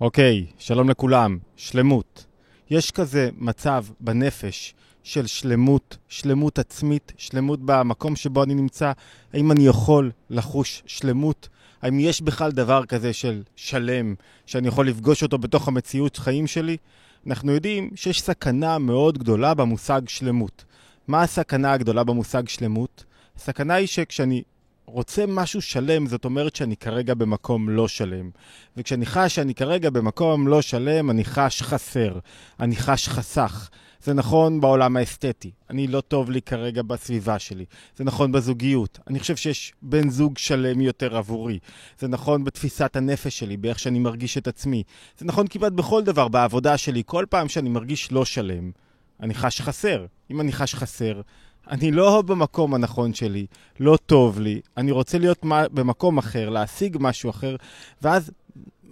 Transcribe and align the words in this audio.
אוקיי, 0.00 0.46
שלום 0.58 0.90
לכולם, 0.90 1.38
שלמות. 1.56 2.26
יש 2.70 2.90
כזה 2.90 3.30
מצב 3.38 3.84
בנפש 4.00 4.74
של 5.02 5.26
שלמות, 5.26 5.96
שלמות 6.08 6.58
עצמית, 6.58 7.12
שלמות 7.16 7.60
במקום 7.62 8.16
שבו 8.16 8.42
אני 8.42 8.54
נמצא. 8.54 8.92
האם 9.32 9.52
אני 9.52 9.66
יכול 9.66 10.10
לחוש 10.30 10.82
שלמות? 10.86 11.48
האם 11.82 12.00
יש 12.00 12.22
בכלל 12.22 12.52
דבר 12.52 12.86
כזה 12.86 13.12
של 13.12 13.42
שלם, 13.56 14.14
שאני 14.46 14.68
יכול 14.68 14.88
לפגוש 14.88 15.22
אותו 15.22 15.38
בתוך 15.38 15.68
המציאות 15.68 16.16
חיים 16.16 16.46
שלי? 16.46 16.76
אנחנו 17.26 17.52
יודעים 17.52 17.90
שיש 17.94 18.22
סכנה 18.22 18.78
מאוד 18.78 19.18
גדולה 19.18 19.54
במושג 19.54 20.00
שלמות. 20.06 20.64
מה 21.08 21.22
הסכנה 21.22 21.72
הגדולה 21.72 22.04
במושג 22.04 22.48
שלמות? 22.48 23.04
הסכנה 23.36 23.74
היא 23.74 23.86
שכשאני 23.86 24.42
רוצה 24.86 25.24
משהו 25.28 25.62
שלם, 25.62 26.06
זאת 26.06 26.24
אומרת 26.24 26.56
שאני 26.56 26.76
כרגע 26.76 27.14
במקום 27.14 27.68
לא 27.68 27.88
שלם. 27.88 28.30
וכשאני 28.76 29.06
חש 29.06 29.34
שאני 29.34 29.54
כרגע 29.54 29.90
במקום 29.90 30.48
לא 30.48 30.62
שלם, 30.62 31.10
אני 31.10 31.24
חש 31.24 31.62
חסר, 31.62 32.18
אני 32.60 32.76
חש 32.76 33.08
חסך. 33.08 33.70
זה 34.02 34.14
נכון 34.14 34.60
בעולם 34.60 34.96
האסתטי, 34.96 35.50
אני 35.70 35.86
לא 35.86 36.00
טוב 36.00 36.30
לי 36.30 36.42
כרגע 36.42 36.82
בסביבה 36.82 37.38
שלי. 37.38 37.64
זה 37.96 38.04
נכון 38.04 38.32
בזוגיות, 38.32 38.98
אני 39.06 39.20
חושב 39.20 39.36
שיש 39.36 39.72
בן 39.82 40.10
זוג 40.10 40.38
שלם 40.38 40.80
יותר 40.80 41.16
עבורי. 41.16 41.58
זה 41.98 42.08
נכון 42.08 42.44
בתפיסת 42.44 42.96
הנפש 42.96 43.38
שלי, 43.38 43.56
באיך 43.56 43.78
שאני 43.78 43.98
מרגיש 43.98 44.38
את 44.38 44.48
עצמי. 44.48 44.82
זה 45.18 45.26
נכון 45.26 45.46
כמעט 45.46 45.72
בכל 45.72 46.02
דבר, 46.02 46.28
בעבודה 46.28 46.78
שלי, 46.78 47.02
כל 47.06 47.24
פעם 47.30 47.48
שאני 47.48 47.68
מרגיש 47.68 48.12
לא 48.12 48.24
שלם, 48.24 48.70
אני 49.20 49.34
חש 49.34 49.60
חסר. 49.60 50.06
אם 50.30 50.40
אני 50.40 50.52
חש 50.52 50.74
חסר, 50.74 51.20
אני 51.70 51.90
לא 51.90 52.22
במקום 52.22 52.74
הנכון 52.74 53.14
שלי, 53.14 53.46
לא 53.80 53.98
טוב 54.06 54.40
לי, 54.40 54.60
אני 54.76 54.90
רוצה 54.90 55.18
להיות 55.18 55.38
במקום 55.44 56.18
אחר, 56.18 56.48
להשיג 56.48 56.96
משהו 57.00 57.30
אחר, 57.30 57.56
ואז 58.02 58.30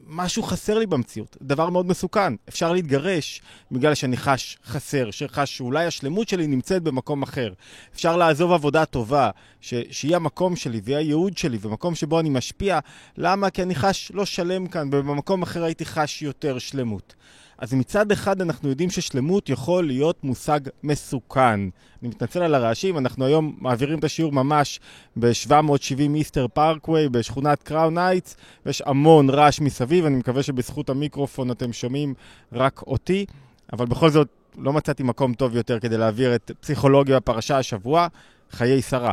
משהו 0.07 0.43
חסר 0.43 0.79
לי 0.79 0.87
במציאות. 0.87 1.37
דבר 1.43 1.71
מאוד 1.71 1.87
מסוכן. 1.87 2.35
אפשר 2.49 2.73
להתגרש 2.73 3.43
בגלל 3.73 3.95
שאני 3.95 4.17
חש 4.17 4.59
חסר, 4.65 5.11
שחש 5.11 5.57
שאולי 5.57 5.87
השלמות 5.87 6.29
שלי 6.29 6.47
נמצאת 6.47 6.83
במקום 6.83 7.23
אחר. 7.23 7.53
אפשר 7.95 8.17
לעזוב 8.17 8.53
עבודה 8.53 8.85
טובה, 8.85 9.31
ש- 9.61 9.75
שהיא 9.91 10.17
המקום 10.17 10.57
שלי 10.57 10.81
והיא 10.85 10.97
הייעוד 10.97 11.37
שלי, 11.37 11.59
ומקום 11.61 11.95
שבו 11.95 12.21
אני 12.21 12.31
משפיע. 12.31 12.79
למה? 13.17 13.51
כי 13.51 13.63
אני 13.63 13.75
חש 13.75 14.13
לא 14.15 14.25
שלם 14.25 14.67
כאן, 14.67 14.89
ובמקום 14.93 15.43
אחר 15.43 15.65
הייתי 15.65 15.85
חש 15.85 16.23
יותר 16.23 16.59
שלמות. 16.59 17.15
אז 17.59 17.75
מצד 17.75 18.13
אחד 18.13 18.41
אנחנו 18.41 18.69
יודעים 18.69 18.91
ששלמות 18.91 19.49
יכול 19.49 19.87
להיות 19.87 20.25
מושג 20.25 20.61
מסוכן. 20.83 21.61
אני 22.03 22.09
מתנצל 22.09 22.43
על 22.43 22.55
הרעשים, 22.55 22.99
אנחנו 22.99 23.25
היום 23.25 23.57
מעבירים 23.59 23.99
את 23.99 24.05
השיעור 24.05 24.33
ממש 24.33 24.81
ב-770 25.17 26.15
איסטרן 26.15 26.47
פארקווי 26.49 27.09
בשכונת 27.09 27.63
קראון 27.63 27.99
הייטס, 27.99 28.37
ויש 28.67 28.83
המון 28.87 29.31
רעש 29.31 29.61
מסביב, 29.61 30.05
אני 30.05 30.17
מקווה 30.17 30.43
שבזכות 30.43 30.91
המיקרופון 30.91 31.51
אתם 31.51 31.73
שומעים 31.73 32.15
רק 32.53 32.83
אותי, 32.83 33.27
אבל 33.73 33.87
בכל 33.87 34.11
זאת 34.11 34.29
לא 34.59 34.73
מצאתי 34.73 35.03
מקום 35.03 35.35
טוב 35.35 35.57
יותר 35.57 35.81
כדי 35.81 35.97
להעביר 35.97 36.35
את 36.35 36.51
פסיכולוגיה 36.61 37.17
בפרשה 37.17 37.59
השבוע, 37.59 38.07
חיי 38.51 38.83
שרה. 38.83 39.13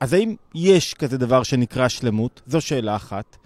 אז 0.00 0.12
האם 0.12 0.34
יש 0.54 0.94
כזה 0.94 1.18
דבר 1.18 1.42
שנקרא 1.42 1.88
שלמות? 1.88 2.42
זו 2.46 2.60
שאלה 2.60 2.96
אחת. 2.96 3.36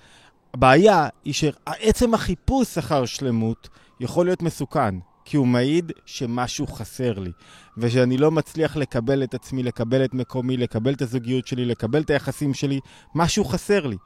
הבעיה 0.55 1.09
היא 1.25 1.35
שעצם 1.35 2.15
החיפוש 2.15 2.79
אחר 2.79 3.05
שלמות 3.05 3.69
יכול 4.03 4.27
להיות 4.27 4.43
מסוכן, 4.43 4.95
כי 5.25 5.37
הוא 5.37 5.47
מעיד 5.47 5.93
שמשהו 6.07 6.67
חסר 6.67 7.19
לי, 7.19 7.33
ושאני 7.79 8.19
לא 8.19 8.31
מצליח 8.31 8.77
לקבל 8.77 9.23
את 9.23 9.35
עצמי, 9.35 9.63
לקבל 9.63 10.05
את 10.05 10.15
מקומי, 10.15 10.57
לקבל 10.57 10.93
את 10.93 11.03
הזוגיות 11.03 11.47
שלי, 11.47 11.65
לקבל 11.65 12.01
את 12.01 12.11
היחסים 12.11 12.55
שלי, 12.55 12.81
משהו 13.15 13.45
חסר 13.45 13.87
לי. 13.87 13.97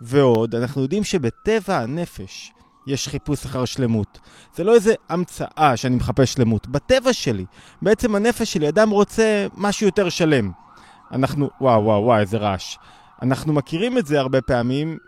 ועוד, 0.00 0.54
אנחנו 0.54 0.82
יודעים 0.82 1.04
שבטבע 1.04 1.78
הנפש 1.78 2.52
יש 2.86 3.08
חיפוש 3.08 3.44
אחר 3.44 3.64
שלמות. 3.64 4.18
זה 4.54 4.64
לא 4.64 4.74
איזה 4.74 4.94
המצאה 5.08 5.76
שאני 5.76 5.96
מחפש 5.96 6.32
שלמות. 6.32 6.66
בטבע 6.66 7.12
שלי, 7.12 7.44
בעצם 7.82 8.14
הנפש 8.14 8.52
שלי, 8.52 8.68
אדם 8.68 8.90
רוצה 8.90 9.46
משהו 9.56 9.86
יותר 9.86 10.08
שלם. 10.08 10.50
אנחנו, 11.12 11.50
וואו, 11.60 11.84
וואו, 11.84 12.02
וואו, 12.02 12.20
איזה 12.20 12.36
רעש. 12.36 12.76
אנחנו 13.22 13.52
מכירים 13.52 13.98
את 13.98 14.06
זה 14.06 14.20
הרבה 14.20 14.40
פעמים, 14.40 14.98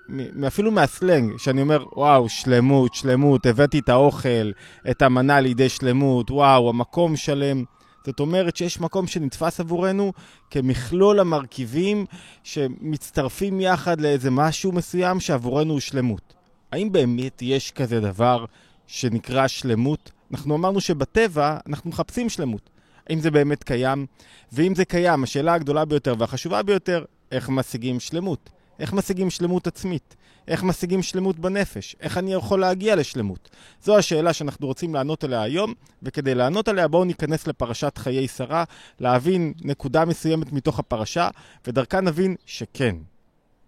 אפילו 0.47 0.71
מהסלנג, 0.71 1.39
שאני 1.39 1.63
אומר, 1.63 1.85
וואו, 1.97 2.29
שלמות, 2.29 2.95
שלמות, 2.95 3.47
הבאתי 3.47 3.79
את 3.79 3.89
האוכל, 3.89 4.51
את 4.91 5.03
המנה 5.03 5.41
לידי 5.41 5.69
שלמות, 5.69 6.31
וואו, 6.31 6.69
המקום 6.69 7.17
שלם. 7.17 7.65
זאת 8.07 8.21
אומרת 8.21 8.57
שיש 8.57 8.81
מקום 8.81 9.07
שנתפס 9.07 9.61
עבורנו 9.61 10.13
כמכלול 10.51 11.21
המרכיבים 11.21 12.07
שמצטרפים 12.43 13.61
יחד 13.61 14.01
לאיזה 14.01 14.31
משהו 14.31 14.73
מסוים 14.73 15.21
שעבורנו 15.21 15.73
הוא 15.73 15.81
שלמות. 15.81 16.35
האם 16.73 16.93
באמת 16.93 17.43
יש 17.43 17.71
כזה 17.71 18.01
דבר 18.01 18.45
שנקרא 18.87 19.47
שלמות? 19.47 20.13
אנחנו 20.33 20.55
אמרנו 20.55 20.81
שבטבע 20.81 21.57
אנחנו 21.69 21.91
מחפשים 21.91 22.29
שלמות. 22.29 22.71
האם 23.11 23.21
זה 23.21 23.31
באמת 23.31 23.63
קיים? 23.63 24.07
ואם 24.53 24.75
זה 24.75 24.85
קיים, 24.85 25.23
השאלה 25.23 25.55
הגדולה 25.55 25.85
ביותר 25.85 26.15
והחשובה 26.19 26.63
ביותר, 26.63 27.05
איך 27.33 27.49
משיגים 27.49 28.01
שלמות? 28.01 28.51
איך 28.79 28.93
משיגים 28.93 29.31
שלמות 29.31 29.67
עצמית? 29.67 30.17
איך 30.49 30.63
משיגים 30.63 31.03
שלמות 31.03 31.39
בנפש? 31.39 31.97
איך 32.01 32.19
אני 32.19 32.33
יכול 32.33 32.61
להגיע 32.61 32.97
לשלמות? 32.97 33.51
זו 33.83 33.99
השאלה 33.99 34.33
שאנחנו 34.33 34.67
רוצים 34.67 34.95
לענות 34.95 35.25
עליה 35.25 35.43
היום, 35.43 35.75
וכדי 36.03 36.35
לענות 36.35 36.69
עליה 36.69 36.89
בואו 36.89 37.05
ניכנס 37.05 37.47
לפרשת 37.47 37.99
חיי 37.99 38.29
שרה, 38.29 38.65
להבין 39.01 39.53
נקודה 39.61 40.05
מסוימת 40.05 40.53
מתוך 40.53 40.79
הפרשה, 40.79 41.29
ודרכה 41.67 42.01
נבין 42.01 42.37
שכן, 42.47 42.97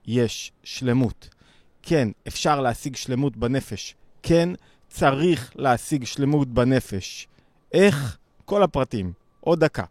יש 0.07 0.53
שלמות. 0.65 1.29
כן, 1.83 2.09
אפשר 2.29 2.61
להשיג 2.61 2.97
שלמות 2.97 3.37
בנפש. 3.37 3.95
כן, 4.23 4.49
צריך 4.89 5.53
להשיג 5.57 6.05
שלמות 6.05 6.49
בנפש. 6.49 7.29
איך? 7.73 8.17
כל 8.45 8.63
הפרטים. 8.63 9.13
עוד 9.41 9.61
דקה. 9.61 9.85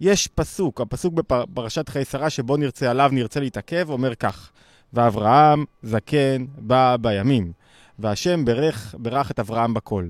יש 0.00 0.26
פסוק, 0.26 0.80
הפסוק 0.80 1.14
בפרשת 1.14 1.88
חיי 1.88 2.04
שרה 2.04 2.30
שבו 2.30 2.56
נרצה, 2.56 2.90
עליו 2.90 3.10
נרצה 3.12 3.40
להתעכב, 3.40 3.90
אומר 3.90 4.14
כך: 4.14 4.50
ואברהם 4.92 5.64
זקן 5.82 6.44
בא 6.58 6.96
בימים, 7.00 7.52
והשם 7.98 8.44
ברך, 8.44 8.94
ברך 8.98 9.30
את 9.30 9.38
אברהם 9.38 9.74
בכל. 9.74 10.08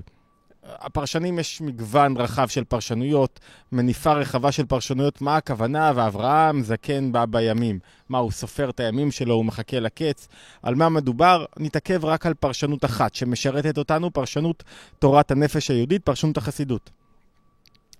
הפרשנים 0.63 1.39
יש 1.39 1.61
מגוון 1.61 2.17
רחב 2.17 2.47
של 2.47 2.63
פרשנויות, 2.63 3.39
מניפה 3.71 4.13
רחבה 4.13 4.51
של 4.51 4.65
פרשנויות, 4.65 5.21
מה 5.21 5.37
הכוונה, 5.37 5.91
ואברהם 5.95 6.63
זקן 6.63 7.11
בא 7.11 7.25
בימים. 7.25 7.79
מה, 8.09 8.17
הוא 8.17 8.31
סופר 8.31 8.69
את 8.69 8.79
הימים 8.79 9.11
שלו, 9.11 9.33
הוא 9.33 9.45
מחכה 9.45 9.79
לקץ? 9.79 10.27
על 10.63 10.75
מה 10.75 10.89
מדובר? 10.89 11.45
נתעכב 11.57 12.05
רק 12.05 12.25
על 12.25 12.33
פרשנות 12.33 12.85
אחת, 12.85 13.15
שמשרתת 13.15 13.77
אותנו, 13.77 14.13
פרשנות 14.13 14.63
תורת 14.99 15.31
הנפש 15.31 15.71
היהודית, 15.71 16.03
פרשנות 16.03 16.37
החסידות. 16.37 16.89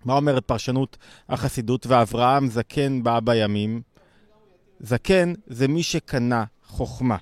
מה 0.05 0.13
אומרת 0.13 0.45
פרשנות 0.45 0.97
החסידות? 1.29 1.87
ואברהם 1.87 2.47
זקן 2.47 3.03
בא 3.03 3.19
בימים. 3.19 3.81
זקן 4.79 5.33
זה 5.47 5.67
מי 5.67 5.83
שקנה 5.83 6.43
חוכמה. 6.65 7.17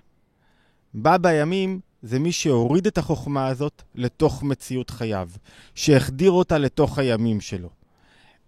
בא 0.94 1.18
בימים 1.18 1.80
זה 2.02 2.20
מי 2.20 2.32
שהוריד 2.32 2.88
את 2.88 2.98
החוכמה 2.98 3.48
הזאת 3.48 3.82
לתוך 3.96 4.44
מציאות 4.44 4.90
חייו, 4.90 5.30
שהחדיר 5.76 6.32
אותה 6.32 6.58
לתוך 6.58 7.00
הימים 7.00 7.42
שלו. 7.42 7.70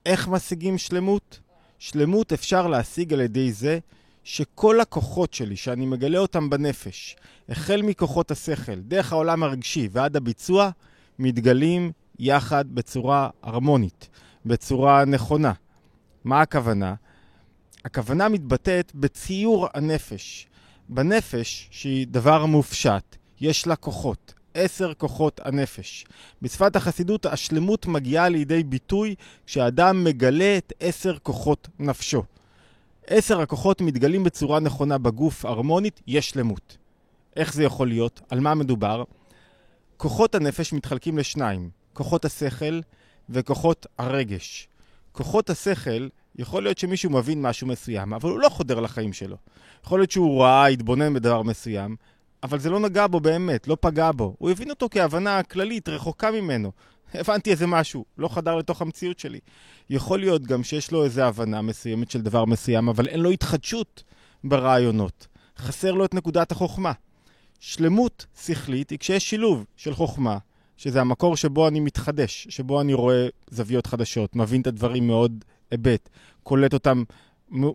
איך 0.06 0.28
משיגים 0.28 0.78
שלמות? 0.78 1.40
שלמות 1.80 2.34
אפשר 2.34 2.68
להשיג 2.68 3.14
על 3.14 3.22
ידי 3.22 3.52
זה 3.52 3.80
שכל 4.24 4.82
הכוחות 4.82 5.34
שלי, 5.34 5.56
שאני 5.56 5.86
מגלה 5.86 6.18
אותם 6.18 6.50
בנפש, 6.50 7.16
החל 7.50 7.82
מכוחות 7.82 8.32
השכל, 8.32 8.76
דרך 8.76 9.12
העולם 9.14 9.44
הרגשי 9.44 9.90
ועד 9.92 10.16
הביצוע, 10.16 10.70
מתגלים 11.20 11.92
יחד 12.20 12.66
בצורה 12.68 13.30
הרמונית, 13.44 14.10
בצורה 14.46 15.06
נכונה. 15.06 15.54
מה 16.24 16.42
הכוונה? 16.42 16.96
הכוונה 17.86 18.30
מתבטאת 18.30 18.92
בציור 18.96 19.68
הנפש. 19.74 20.48
בנפש, 20.90 21.68
שהיא 21.72 22.08
דבר 22.08 22.46
מופשט, 22.46 23.16
יש 23.42 23.68
לה 23.68 23.76
כוחות, 23.76 24.34
עשר 24.54 24.94
כוחות 24.94 25.42
הנפש. 25.44 26.06
בשפת 26.42 26.76
החסידות 26.76 27.26
השלמות 27.26 27.86
מגיעה 27.86 28.30
לידי 28.30 28.64
ביטוי 28.64 29.16
כשאדם 29.46 30.04
מגלה 30.04 30.58
את 30.58 30.74
עשר 30.80 31.18
כוחות 31.24 31.68
נפשו. 31.80 32.24
עשר 33.08 33.42
הכוחות 33.42 33.82
מתגלים 33.82 34.24
בצורה 34.24 34.60
נכונה 34.60 34.98
בגוף 34.98 35.46
הרמונית, 35.46 36.02
יש 36.08 36.30
שלמות. 36.30 36.78
איך 37.36 37.54
זה 37.54 37.64
יכול 37.64 37.88
להיות? 37.88 38.22
על 38.30 38.40
מה 38.40 38.56
מדובר? 38.56 39.04
כוחות 39.98 40.36
הנפש 40.36 40.74
מתחלקים 40.74 41.18
לשניים, 41.18 41.70
כוחות 42.00 42.26
השכל 42.26 42.80
וכוחות 43.30 43.88
הרגש. 43.98 44.68
כוחות 45.12 45.50
השכל, 45.50 46.08
יכול 46.36 46.64
להיות 46.64 46.78
שמישהו 46.78 47.10
מבין 47.10 47.42
משהו 47.42 47.68
מסוים, 47.68 48.14
אבל 48.14 48.30
הוא 48.30 48.40
לא 48.40 48.50
חודר 48.50 48.80
לחיים 48.80 49.14
שלו. 49.14 49.38
יכול 49.86 50.00
להיות 50.00 50.12
שהוא 50.12 50.44
ראה, 50.44 50.66
התבונן 50.66 51.14
בדבר 51.14 51.42
מסוים, 51.42 51.96
אבל 52.44 52.60
זה 52.60 52.70
לא 52.70 52.80
נגע 52.80 53.08
בו 53.08 53.20
באמת, 53.20 53.68
לא 53.68 53.78
פגע 53.82 54.12
בו. 54.12 54.36
הוא 54.38 54.50
הבין 54.50 54.70
אותו 54.70 54.88
כהבנה 54.92 55.44
כללית, 55.44 55.90
רחוקה 55.90 56.32
ממנו. 56.32 56.72
הבנתי 57.14 57.52
איזה 57.52 57.68
משהו, 57.68 58.06
לא 58.18 58.28
חדר 58.28 58.56
לתוך 58.56 58.82
המציאות 58.82 59.20
שלי. 59.20 59.40
יכול 59.90 60.20
להיות 60.20 60.44
גם 60.44 60.64
שיש 60.64 60.92
לו 60.92 61.04
איזו 61.04 61.22
הבנה 61.22 61.62
מסוימת 61.62 62.12
של 62.12 62.22
דבר 62.22 62.46
מסוים, 62.46 62.90
אבל 62.90 63.08
אין 63.08 63.20
לו 63.20 63.30
התחדשות 63.30 64.04
ברעיונות. 64.44 65.28
חסר 65.58 65.92
לו 65.92 66.06
את 66.06 66.14
נקודת 66.14 66.52
החוכמה. 66.52 66.92
שלמות 67.60 68.26
שכלית 68.46 68.90
היא 68.90 69.00
כשיש 69.00 69.30
שילוב 69.30 69.66
של 69.76 69.94
חוכמה, 69.94 70.38
שזה 70.80 71.02
המקור 71.02 71.36
שבו 71.36 71.68
אני 71.68 71.80
מתחדש, 71.80 72.48
שבו 72.50 72.82
אני 72.82 72.94
רואה 72.94 73.28
זוויות 73.50 73.88
חדשות, 73.88 74.36
מבין 74.36 74.62
את 74.62 74.68
הדברים 74.68 75.08
מאוד 75.08 75.46
היבט, 75.72 76.10
קולט 76.44 76.74
אותם, 76.74 77.04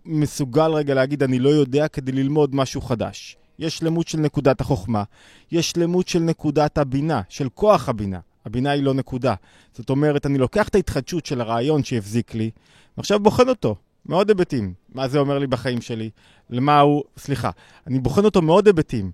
מסוגל 0.05 0.71
רגע 0.71 0.93
להגיד 0.93 1.23
אני 1.23 1.39
לא 1.39 1.49
יודע 1.49 1.87
כדי 1.87 2.11
ללמוד 2.11 2.55
משהו 2.55 2.81
חדש. 2.81 3.37
יש 3.59 3.77
שלמות 3.77 4.07
של 4.07 4.17
נקודת 4.17 4.61
החוכמה, 4.61 5.03
יש 5.51 5.71
שלמות 5.71 6.07
של 6.07 6.19
נקודת 6.19 6.77
הבינה, 6.77 7.21
של 7.29 7.49
כוח 7.49 7.89
הבינה. 7.89 8.19
הבינה 8.45 8.71
היא 8.71 8.83
לא 8.83 8.93
נקודה. 8.93 9.33
זאת 9.73 9.89
אומרת, 9.89 10.25
אני 10.25 10.37
לוקח 10.37 10.67
את 10.67 10.75
ההתחדשות 10.75 11.25
של 11.25 11.41
הרעיון 11.41 11.83
שהבזיק 11.83 12.35
לי, 12.35 12.51
ועכשיו 12.97 13.19
בוחן 13.19 13.49
אותו, 13.49 13.75
מאוד 14.05 14.29
היבטים. 14.29 14.73
מה 14.93 15.07
זה 15.07 15.19
אומר 15.19 15.39
לי 15.39 15.47
בחיים 15.47 15.81
שלי? 15.81 16.09
למה 16.49 16.79
הוא... 16.79 17.03
סליחה, 17.17 17.49
אני 17.87 17.99
בוחן 17.99 18.25
אותו 18.25 18.41
מאוד 18.41 18.67
היבטים. 18.67 19.11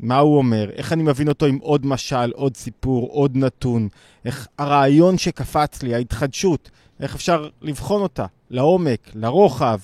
מה 0.00 0.18
הוא 0.18 0.38
אומר, 0.38 0.70
איך 0.70 0.92
אני 0.92 1.02
מבין 1.02 1.28
אותו 1.28 1.46
עם 1.46 1.58
עוד 1.62 1.86
משל, 1.86 2.30
עוד 2.34 2.56
סיפור, 2.56 3.08
עוד 3.12 3.36
נתון, 3.36 3.88
איך 4.24 4.48
הרעיון 4.58 5.18
שקפץ 5.18 5.82
לי, 5.82 5.94
ההתחדשות, 5.94 6.70
איך 7.00 7.14
אפשר 7.14 7.48
לבחון 7.62 8.02
אותה, 8.02 8.26
לעומק, 8.50 9.10
לרוחב, 9.14 9.78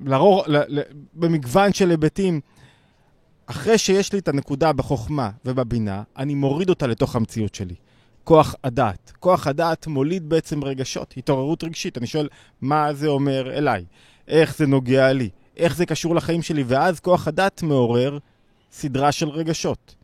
לרוח, 0.00 0.48
ל, 0.48 0.56
ל, 0.68 0.82
במגוון 1.14 1.72
של 1.72 1.90
היבטים. 1.90 2.40
אחרי 3.46 3.78
שיש 3.78 4.12
לי 4.12 4.18
את 4.18 4.28
הנקודה 4.28 4.72
בחוכמה 4.72 5.30
ובבינה, 5.44 6.02
אני 6.16 6.34
מוריד 6.34 6.68
אותה 6.68 6.86
לתוך 6.86 7.16
המציאות 7.16 7.54
שלי. 7.54 7.74
כוח 8.24 8.54
הדעת. 8.64 9.12
כוח 9.20 9.46
הדעת 9.46 9.86
מוליד 9.86 10.28
בעצם 10.28 10.64
רגשות, 10.64 11.14
התעוררות 11.16 11.64
רגשית. 11.64 11.98
אני 11.98 12.06
שואל, 12.06 12.28
מה 12.60 12.94
זה 12.94 13.08
אומר 13.08 13.58
אליי? 13.58 13.84
איך 14.28 14.56
זה 14.56 14.66
נוגע 14.66 15.12
לי? 15.12 15.28
איך 15.56 15.76
זה 15.76 15.86
קשור 15.86 16.14
לחיים 16.14 16.42
שלי? 16.42 16.64
ואז 16.66 17.00
כוח 17.00 17.28
הדעת 17.28 17.62
מעורר 17.62 18.18
סדרה 18.72 19.12
של 19.12 19.28
רגשות. 19.28 19.94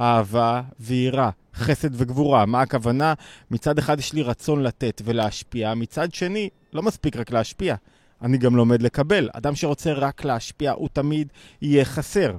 אהבה 0.00 0.62
ויראה, 0.80 1.30
חסד 1.54 1.88
וגבורה. 1.92 2.46
מה 2.46 2.60
הכוונה? 2.60 3.14
מצד 3.50 3.78
אחד 3.78 3.98
יש 3.98 4.12
לי 4.12 4.22
רצון 4.22 4.62
לתת 4.62 5.02
ולהשפיע, 5.04 5.74
מצד 5.74 6.14
שני, 6.14 6.48
לא 6.72 6.82
מספיק 6.82 7.16
רק 7.16 7.30
להשפיע. 7.30 7.74
אני 8.22 8.38
גם 8.38 8.56
לומד 8.56 8.82
לקבל. 8.82 9.28
אדם 9.32 9.54
שרוצה 9.54 9.92
רק 9.92 10.24
להשפיע, 10.24 10.72
הוא 10.72 10.88
תמיד 10.92 11.28
יהיה 11.62 11.84
חסר. 11.84 12.36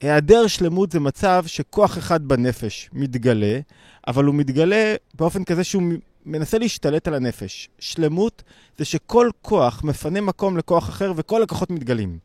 היעדר 0.00 0.46
שלמות 0.46 0.92
זה 0.92 1.00
מצב 1.00 1.44
שכוח 1.46 1.98
אחד 1.98 2.28
בנפש 2.28 2.90
מתגלה, 2.92 3.60
אבל 4.06 4.24
הוא 4.24 4.34
מתגלה 4.34 4.94
באופן 5.14 5.44
כזה 5.44 5.64
שהוא 5.64 5.82
מנסה 6.26 6.58
להשתלט 6.58 7.08
על 7.08 7.14
הנפש. 7.14 7.68
שלמות 7.78 8.42
זה 8.78 8.84
שכל 8.84 9.30
כוח 9.42 9.84
מפנה 9.84 10.20
מקום 10.20 10.56
לכוח 10.56 10.88
אחר 10.88 11.12
וכל 11.16 11.42
הכוחות 11.42 11.70
מתגלים. 11.70 12.18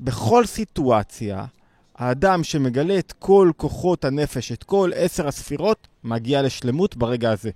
בכל 0.00 0.46
סיטואציה, 0.46 1.44
האדם 1.98 2.44
שמגלה 2.44 2.98
את 2.98 3.12
כל 3.18 3.50
כוחות 3.56 4.04
הנפש, 4.04 4.52
את 4.52 4.64
כל 4.64 4.90
עשר 4.94 5.28
הספירות, 5.28 5.88
מגיע 6.04 6.42
לשלמות 6.42 6.96
ברגע 6.96 7.30
הזה. 7.30 7.50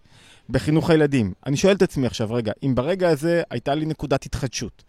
בחינוך 0.51 0.91
הילדים. 0.91 1.33
אני 1.47 1.57
שואל 1.57 1.77
את 1.77 1.83
עצמי 1.83 2.07
עכשיו, 2.07 2.33
רגע, 2.33 2.53
אם 2.63 2.75
ברגע 2.75 3.09
הזה 3.09 3.43
הייתה 3.51 3.75
לי 3.75 3.87
נקודת 3.87 4.25
התחדשות, 4.25 4.85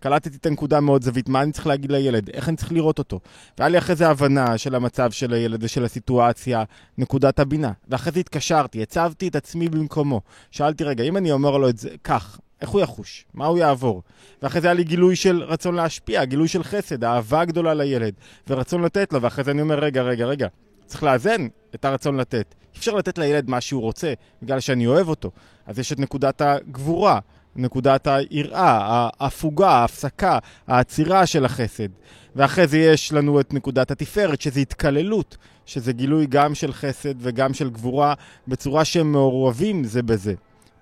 קלטתי 0.00 0.36
את 0.36 0.46
הנקודה 0.46 0.80
מאוד 0.80 1.04
זווית, 1.04 1.28
מה 1.28 1.42
אני 1.42 1.52
צריך 1.52 1.66
להגיד 1.66 1.92
לילד, 1.92 2.30
איך 2.30 2.48
אני 2.48 2.56
צריך 2.56 2.72
לראות 2.72 2.98
אותו. 2.98 3.20
והיה 3.58 3.68
לי 3.68 3.78
אחרי 3.78 3.96
זה 3.96 4.08
הבנה 4.08 4.58
של 4.58 4.74
המצב 4.74 5.10
של 5.10 5.32
הילד 5.32 5.64
ושל 5.64 5.84
הסיטואציה, 5.84 6.64
נקודת 6.98 7.38
הבינה. 7.38 7.72
ואחרי 7.88 8.12
זה 8.12 8.20
התקשרתי, 8.20 8.82
הצבתי 8.82 9.28
את 9.28 9.36
עצמי 9.36 9.68
במקומו. 9.68 10.20
שאלתי, 10.50 10.84
רגע, 10.84 11.04
אם 11.04 11.16
אני 11.16 11.32
אומר 11.32 11.58
לו 11.58 11.68
את 11.68 11.78
זה 11.78 11.88
כך, 12.04 12.38
איך 12.60 12.70
הוא 12.70 12.80
יחוש? 12.80 13.24
מה 13.34 13.46
הוא 13.46 13.58
יעבור? 13.58 14.02
ואחרי 14.42 14.60
זה 14.60 14.66
היה 14.66 14.74
לי 14.74 14.84
גילוי 14.84 15.16
של 15.16 15.42
רצון 15.42 15.74
להשפיע, 15.74 16.24
גילוי 16.24 16.48
של 16.48 16.62
חסד, 16.62 17.04
אהבה 17.04 17.44
גדולה 17.44 17.74
לילד, 17.74 18.14
ורצון 18.48 18.82
לתת 18.82 19.12
לו, 19.12 19.22
ואחרי 19.22 19.44
זה 19.44 19.50
אני 19.50 19.62
אומר, 19.62 19.78
רגע, 19.78 20.02
רגע, 20.02 20.26
רגע, 20.26 20.48
צריך 20.86 21.02
לאזן 21.02 21.48
את 21.74 21.84
הרצון 21.84 22.16
לתת. 22.16 22.54
אי 22.74 22.78
אפשר 22.78 22.94
לתת 22.94 23.18
לילד 23.18 23.50
מה 23.50 23.60
שהוא 23.60 23.82
רוצה, 23.82 24.12
בגלל 24.42 24.60
שאני 24.60 24.86
אוהב 24.86 25.08
אותו. 25.08 25.30
אז 25.66 25.78
יש 25.78 25.92
את 25.92 25.98
נקודת 25.98 26.40
הגבורה. 26.40 27.18
נקודת 27.56 28.06
היראה, 28.06 29.10
ההפוגה, 29.20 29.70
ההפסקה, 29.70 30.38
העצירה 30.66 31.26
של 31.26 31.44
החסד. 31.44 31.88
ואחרי 32.36 32.66
זה 32.66 32.78
יש 32.78 33.12
לנו 33.12 33.40
את 33.40 33.54
נקודת 33.54 33.90
התפארת, 33.90 34.40
שזה 34.40 34.60
התקללות, 34.60 35.36
שזה 35.66 35.92
גילוי 35.92 36.26
גם 36.26 36.54
של 36.54 36.72
חסד 36.72 37.14
וגם 37.18 37.54
של 37.54 37.70
גבורה, 37.70 38.14
בצורה 38.48 38.84
שהם 38.84 39.12
מעורבים 39.12 39.84
זה 39.84 40.02
בזה. 40.02 40.34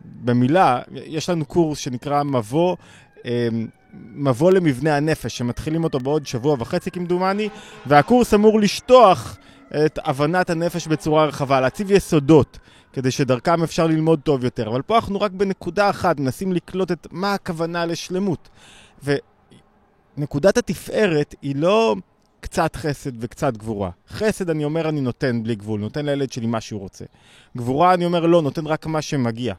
במילה, 0.05 0.81
יש 0.93 1.31
לנו 1.31 1.45
קורס 1.45 1.79
שנקרא 1.79 2.23
מבוא, 2.23 2.77
אמ, 3.25 3.67
מבוא 3.95 4.53
למבנה 4.53 4.97
הנפש, 4.97 5.39
שמתחילים 5.39 5.85
אותו 5.85 5.99
בעוד 5.99 6.27
שבוע 6.27 6.57
וחצי 6.59 6.91
כמדומני, 6.91 7.49
והקורס 7.87 8.35
אמור 8.35 8.61
לשטוח 8.61 9.37
את 9.87 9.99
הבנת 10.05 10.51
הנפש 10.51 10.87
בצורה 10.87 11.25
רחבה, 11.25 11.61
להציב 11.61 11.91
יסודות. 11.91 12.59
כדי 12.97 13.11
שדרכם 13.11 13.63
אפשר 13.63 13.87
ללמוד 13.87 14.21
טוב 14.21 14.45
יותר. 14.45 14.69
אבל 14.69 14.83
פה 14.83 14.97
אנחנו 14.97 15.21
רק 15.21 15.33
בנקודה 15.33 15.91
אחת, 15.91 16.21
מנסים 16.21 16.53
לקלוט 16.53 16.93
את 16.93 17.07
מה 17.11 17.35
הכוונה 17.35 17.87
לשלמות. 17.87 18.49
ונקודת 20.17 20.57
התפארת 20.57 21.35
היא 21.43 21.57
לא 21.57 21.97
קצת 22.41 22.77
חסד 22.77 23.11
וקצת 23.21 23.57
גבורה. 23.57 23.91
חסד, 24.09 24.51
אני 24.51 24.65
אומר, 24.65 24.89
אני 24.89 25.01
נותן 25.01 25.43
בלי 25.43 25.55
גבול, 25.55 25.81
נותן 25.81 26.07
לילד 26.07 26.33
שלי 26.33 26.47
מה 26.47 26.61
שהוא 26.61 26.81
רוצה. 26.81 27.05
גבורה, 27.57 27.95
אני 27.95 28.05
אומר, 28.05 28.27
לא, 28.27 28.43
נותן 28.43 28.67
רק 28.67 28.87
מה 28.87 29.03
שמגיע. 29.03 29.55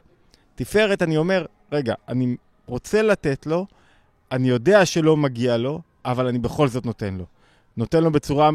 תפארת, 0.58 1.02
אני 1.02 1.16
אומר, 1.16 1.44
רגע, 1.72 1.94
אני 2.08 2.36
רוצה 2.66 3.02
לתת 3.02 3.46
לו, 3.46 3.66
אני 4.32 4.48
יודע 4.48 4.86
שלא 4.86 5.16
מגיע 5.16 5.56
לו, 5.56 5.80
אבל 6.04 6.26
אני 6.26 6.38
בכל 6.38 6.68
זאת 6.68 6.86
נותן 6.86 7.14
לו. 7.14 7.24
נותן 7.76 8.04
לו 8.04 8.10
בצורה 8.10 8.50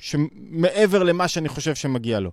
שמעבר 0.00 1.02
למה 1.02 1.28
שאני 1.28 1.48
חושב 1.48 1.74
שמגיע 1.74 2.20
לו. 2.20 2.30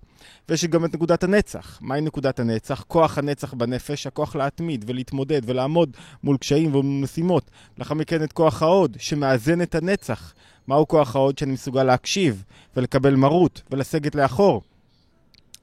ויש 0.50 0.66
גם 0.66 0.86
את 0.86 0.96
נקודת 0.96 1.24
הנצח. 1.24 1.80
מהי 1.82 2.02
נקודת 2.02 2.40
הנצח? 2.40 2.84
כוח 2.88 3.18
הנצח 3.18 3.54
בנפש, 3.54 4.08
הכוח 4.08 4.36
להתמיד 4.36 4.86
ולהתמודד 4.88 5.42
ולעמוד 5.46 5.98
מול 6.24 6.38
קשיים 6.38 6.76
ומול 6.76 7.04
משימות. 7.04 7.52
לאחר 7.78 7.94
מכן 7.94 8.24
את 8.24 8.34
כוח 8.34 8.62
ההוד, 8.62 8.98
שמאזן 9.00 9.62
את 9.62 9.76
הנצח. 9.76 10.34
מהו 10.68 10.88
כוח 10.88 11.16
ההוד 11.16 11.38
שאני 11.38 11.52
מסוגל 11.52 11.84
להקשיב 11.84 12.44
ולקבל 12.76 13.16
מרות 13.16 13.62
ולסגת 13.72 14.16
לאחור? 14.16 14.62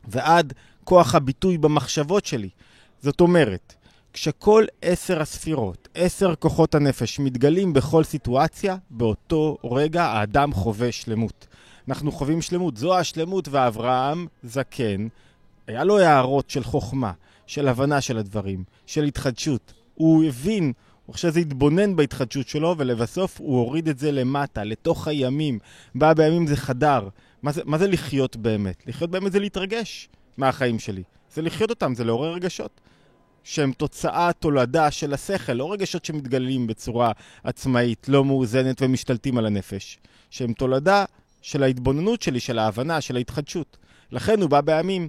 ועד 0.08 0.52
כוח 0.84 1.14
הביטוי 1.14 1.58
במחשבות 1.58 2.26
שלי. 2.26 2.48
זאת 3.04 3.20
אומרת, 3.20 3.74
כשכל 4.12 4.64
עשר 4.82 5.20
הספירות, 5.20 5.88
עשר 5.94 6.34
כוחות 6.34 6.74
הנפש, 6.74 7.20
מתגלים 7.20 7.72
בכל 7.72 8.04
סיטואציה, 8.04 8.76
באותו 8.90 9.58
רגע 9.64 10.04
האדם 10.04 10.52
חווה 10.52 10.92
שלמות. 10.92 11.46
אנחנו 11.88 12.12
חווים 12.12 12.42
שלמות. 12.42 12.76
זו 12.76 12.98
השלמות, 12.98 13.48
ואברהם 13.48 14.26
זקן, 14.42 15.06
היה 15.66 15.84
לו 15.84 15.98
הערות 15.98 16.50
של 16.50 16.64
חוכמה, 16.64 17.12
של 17.46 17.68
הבנה 17.68 18.00
של 18.00 18.18
הדברים, 18.18 18.64
של 18.86 19.04
התחדשות. 19.04 19.72
הוא 19.94 20.24
הבין, 20.24 20.72
הוא 21.06 21.16
שזה 21.16 21.40
התבונן 21.40 21.96
בהתחדשות 21.96 22.48
שלו, 22.48 22.74
ולבסוף 22.78 23.40
הוא 23.40 23.58
הוריד 23.58 23.88
את 23.88 23.98
זה 23.98 24.12
למטה, 24.12 24.64
לתוך 24.64 25.08
הימים. 25.08 25.58
בא 25.94 26.12
בימים 26.12 26.46
זה 26.46 26.56
חדר. 26.56 27.08
מה 27.42 27.52
זה, 27.52 27.62
מה 27.64 27.78
זה 27.78 27.86
לחיות 27.86 28.36
באמת? 28.36 28.86
לחיות 28.86 29.10
באמת 29.10 29.32
זה 29.32 29.40
להתרגש 29.40 30.08
מהחיים 30.36 30.78
שלי. 30.78 31.02
זה 31.34 31.42
לחיות 31.42 31.70
אותם, 31.70 31.94
זה 31.94 32.04
לעורר 32.04 32.32
רגשות. 32.32 32.80
שהם 33.44 33.72
תוצאה, 33.72 34.32
תולדה 34.32 34.90
של 34.90 35.14
השכל, 35.14 35.52
לא 35.52 35.72
רגשות 35.72 36.04
שמתגלים 36.04 36.66
בצורה 36.66 37.12
עצמאית, 37.44 38.08
לא 38.08 38.24
מאוזנת 38.24 38.82
ומשתלטים 38.82 39.38
על 39.38 39.46
הנפש. 39.46 39.98
שהם 40.30 40.52
תולדה 40.52 41.04
של 41.42 41.62
ההתבוננות 41.62 42.22
שלי, 42.22 42.40
של 42.40 42.58
ההבנה, 42.58 43.00
של 43.00 43.16
ההתחדשות. 43.16 43.76
לכן 44.12 44.40
הוא 44.40 44.50
בא 44.50 44.60
בימים. 44.60 45.08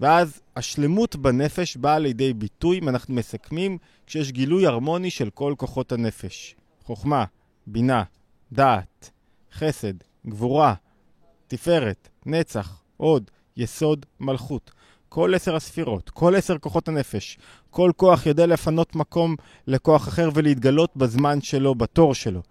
ואז 0.00 0.40
השלמות 0.56 1.16
בנפש 1.16 1.76
באה 1.76 1.98
לידי 1.98 2.32
ביטוי, 2.32 2.78
אם 2.78 2.88
אנחנו 2.88 3.14
מסכמים, 3.14 3.78
כשיש 4.06 4.32
גילוי 4.32 4.66
הרמוני 4.66 5.10
של 5.10 5.30
כל 5.30 5.54
כוחות 5.56 5.92
הנפש. 5.92 6.54
חוכמה, 6.84 7.24
בינה, 7.66 8.02
דעת, 8.52 9.10
חסד, 9.52 9.94
גבורה, 10.26 10.74
תפארת, 11.46 12.08
נצח, 12.26 12.82
עוד, 12.96 13.30
יסוד, 13.56 14.06
מלכות. 14.20 14.70
כל 15.14 15.34
עשר 15.34 15.56
הספירות, 15.56 16.10
כל 16.10 16.36
עשר 16.36 16.58
כוחות 16.58 16.88
הנפש, 16.88 17.38
כל 17.70 17.90
כוח 17.96 18.26
יודע 18.26 18.46
לפנות 18.46 18.96
מקום 18.96 19.36
לכוח 19.66 20.08
אחר 20.08 20.28
ולהתגלות 20.34 20.96
בזמן 20.96 21.40
שלו, 21.40 21.74
בתור 21.74 22.14
שלו. 22.14 22.42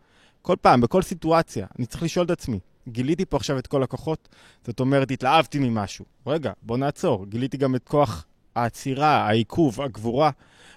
כל 0.42 0.56
פעם, 0.62 0.82
בכל 0.82 1.02
סיטואציה, 1.02 1.68
אני 1.80 1.86
צריך 1.86 2.04
לשאול 2.04 2.26
את 2.26 2.32
עצמי, 2.32 2.60
גיליתי 2.88 3.26
פה 3.26 3.38
עכשיו 3.38 3.60
את 3.60 3.68
כל 3.68 3.84
הכוחות, 3.84 4.30
זאת 4.68 4.80
אומרת, 4.80 5.12
התלהבתי 5.12 5.60
ממשהו. 5.60 6.06
רגע, 6.28 6.52
בוא 6.62 6.78
נעצור. 6.78 7.26
גיליתי 7.26 7.58
גם 7.58 7.76
את 7.76 7.88
כוח 7.88 8.26
העצירה, 8.56 9.28
העיכוב, 9.28 9.82
הגבורה. 9.82 10.32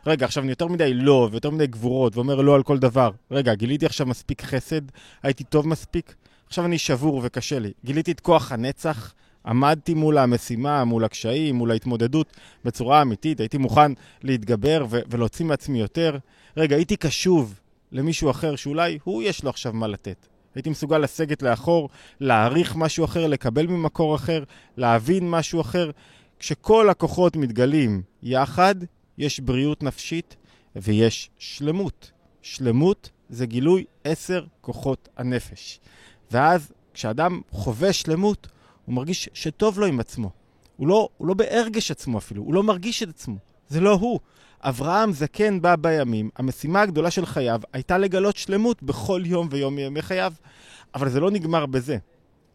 רגע, 0.06 0.26
עכשיו 0.26 0.42
אני 0.42 0.52
יותר 0.52 0.66
מדי 0.66 0.94
לא, 0.94 1.28
ויותר 1.32 1.50
מדי 1.50 1.66
גבורות, 1.66 2.16
ואומר 2.16 2.40
לא 2.40 2.54
על 2.54 2.62
כל 2.62 2.78
דבר. 2.78 3.10
רגע, 3.30 3.54
גיליתי 3.54 3.86
עכשיו 3.86 4.06
מספיק 4.06 4.42
חסד? 4.42 4.82
הייתי 5.22 5.44
טוב 5.44 5.68
מספיק? 5.68 6.14
עכשיו 6.46 6.64
אני 6.64 6.78
שבור 6.78 7.20
וקשה 7.24 7.58
לי. 7.58 7.72
גיליתי 7.84 8.12
את 8.12 8.20
כוח 8.20 8.52
הנצח? 8.52 9.14
עמדתי 9.46 9.94
מול 9.94 10.18
המשימה, 10.18 10.84
מול 10.84 11.04
הקשיים, 11.04 11.54
מול 11.54 11.70
ההתמודדות 11.70 12.36
בצורה 12.64 13.02
אמיתית, 13.02 13.40
הייתי 13.40 13.58
מוכן 13.58 13.92
להתגבר 14.22 14.86
ו- 14.90 15.00
ולהוציא 15.10 15.46
מעצמי 15.46 15.80
יותר. 15.80 16.18
רגע, 16.56 16.76
הייתי 16.76 16.96
קשוב 16.96 17.60
למישהו 17.92 18.30
אחר 18.30 18.56
שאולי 18.56 18.98
הוא 19.04 19.22
יש 19.22 19.44
לו 19.44 19.50
עכשיו 19.50 19.72
מה 19.72 19.86
לתת. 19.86 20.26
הייתי 20.54 20.70
מסוגל 20.70 20.98
לסגת 20.98 21.42
לאחור, 21.42 21.88
להעריך 22.20 22.76
משהו 22.76 23.04
אחר, 23.04 23.26
לקבל 23.26 23.66
ממקור 23.66 24.14
אחר, 24.14 24.44
להבין 24.76 25.30
משהו 25.30 25.60
אחר. 25.60 25.90
כשכל 26.38 26.90
הכוחות 26.90 27.36
מתגלים 27.36 28.02
יחד, 28.22 28.74
יש 29.18 29.40
בריאות 29.40 29.82
נפשית 29.82 30.36
ויש 30.76 31.30
שלמות. 31.38 32.10
שלמות 32.42 33.10
זה 33.28 33.46
גילוי 33.46 33.84
עשר 34.04 34.44
כוחות 34.60 35.08
הנפש. 35.16 35.80
ואז 36.30 36.72
כשאדם 36.94 37.40
חווה 37.50 37.92
שלמות, 37.92 38.46
הוא 38.86 38.94
מרגיש 38.94 39.28
שטוב 39.34 39.78
לו 39.78 39.86
עם 39.86 40.00
עצמו. 40.00 40.30
הוא 40.76 40.88
לא, 40.88 41.08
הוא 41.16 41.28
לא 41.28 41.34
בהרגש 41.34 41.90
עצמו 41.90 42.18
אפילו, 42.18 42.42
הוא 42.42 42.54
לא 42.54 42.62
מרגיש 42.62 43.02
את 43.02 43.08
עצמו. 43.08 43.36
זה 43.68 43.80
לא 43.80 43.92
הוא. 43.92 44.20
אברהם 44.60 45.12
זקן 45.12 45.60
בא 45.62 45.76
בימים, 45.76 46.30
המשימה 46.36 46.80
הגדולה 46.80 47.10
של 47.10 47.26
חייו 47.26 47.60
הייתה 47.72 47.98
לגלות 47.98 48.36
שלמות 48.36 48.82
בכל 48.82 49.22
יום 49.24 49.48
ויום 49.50 49.74
מימי 49.74 50.02
חייו. 50.02 50.32
אבל 50.94 51.08
זה 51.08 51.20
לא 51.20 51.30
נגמר 51.30 51.66
בזה. 51.66 51.96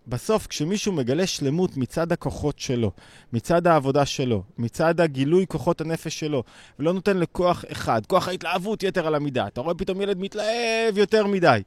בסוף, 0.08 0.48
כשמישהו 0.48 0.94
מגלה 0.94 1.28
שלמות 1.28 1.78
מצד 1.78 2.12
הכוחות 2.12 2.60
שלו, 2.60 2.92
מצד 3.34 3.68
העבודה 3.68 4.06
שלו, 4.06 4.44
מצד 4.58 5.02
הגילוי 5.02 5.46
כוחות 5.48 5.82
הנפש 5.82 6.20
שלו, 6.20 6.44
ולא 6.80 6.94
נותן 6.94 7.18
לכוח 7.18 7.66
אחד, 7.72 8.06
כוח 8.06 8.28
ההתלהבות 8.28 8.84
יתר 8.84 9.08
על 9.08 9.16
המידה, 9.16 9.48
אתה 9.48 9.62
רואה 9.62 9.76
פתאום 9.76 10.02
ילד 10.02 10.20
מתלהב 10.20 10.98
יותר 10.98 11.28
מדי. 11.28 11.62